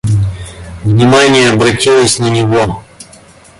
Внимание 0.83 1.51
обратилось 1.51 2.17
на 2.17 2.27
него. 2.31 2.83